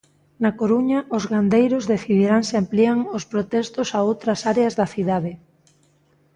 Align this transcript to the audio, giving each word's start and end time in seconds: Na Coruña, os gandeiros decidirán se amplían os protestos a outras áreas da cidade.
Na 0.43 0.51
Coruña, 0.59 0.99
os 1.17 1.23
gandeiros 1.31 1.87
decidirán 1.93 2.43
se 2.49 2.55
amplían 2.63 2.97
os 3.17 3.23
protestos 3.31 3.87
a 3.91 3.99
outras 4.09 4.39
áreas 4.51 4.73
da 4.79 4.87
cidade. 4.93 5.31